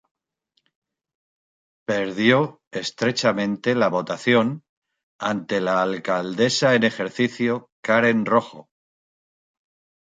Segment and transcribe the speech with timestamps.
[1.85, 4.63] Perdió estrechamente la votación
[5.19, 8.67] ante la alcaldesa en ejercicio Karen Rojo.